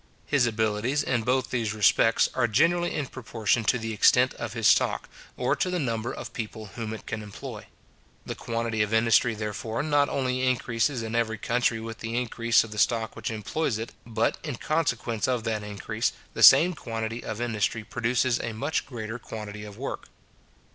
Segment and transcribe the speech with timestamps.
[0.25, 4.65] His abilities, in both these respects, are generally in proportion to the extent of his
[4.65, 7.67] stock, or to the number of people whom it can employ.
[8.25, 12.71] The quantity of industry, therefore, not only increases in every country with the increase of
[12.71, 17.39] the stock which employs it, but, in consequence of that increase, the same quantity of
[17.39, 20.07] industry produces a much greater quantity of work.